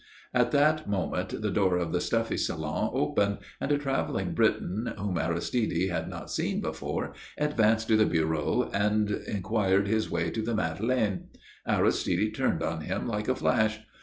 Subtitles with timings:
[0.33, 5.19] At that moment the door of the stuffy salon opened, and a travelling Briton, whom
[5.19, 10.55] Aristide had not seen before, advanced to the bureau and inquired his way to the
[10.55, 11.25] Madeleine.
[11.67, 13.79] Aristide turned on him like a flash.